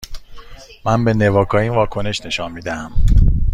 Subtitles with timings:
[0.85, 2.91] من به نواکائین واکنش نشان می دهم.